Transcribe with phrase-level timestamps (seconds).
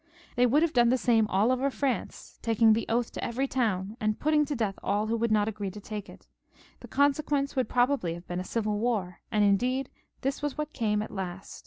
[0.35, 3.47] They would then have done the same all over France, taking the oath to every
[3.47, 6.25] town and putting to death aU who would not agree to take it.
[6.79, 9.91] The consequence would probably have been a civil war, and indeed
[10.21, 11.59] this was what came at last?